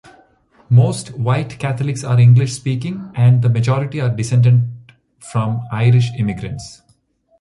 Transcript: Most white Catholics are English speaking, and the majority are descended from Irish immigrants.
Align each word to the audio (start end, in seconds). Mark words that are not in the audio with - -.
Most 0.67 1.11
white 1.11 1.59
Catholics 1.59 2.03
are 2.03 2.19
English 2.19 2.53
speaking, 2.53 3.11
and 3.13 3.43
the 3.43 3.49
majority 3.49 4.01
are 4.01 4.09
descended 4.09 4.67
from 5.19 5.61
Irish 5.71 6.09
immigrants. 6.17 6.81